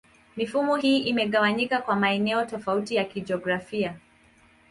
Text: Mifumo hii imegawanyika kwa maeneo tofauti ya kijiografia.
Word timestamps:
Mifumo 0.37 0.75
hii 0.75 0.99
imegawanyika 0.99 1.81
kwa 1.81 1.95
maeneo 1.95 2.45
tofauti 2.45 2.95
ya 2.95 3.03
kijiografia. 3.03 3.97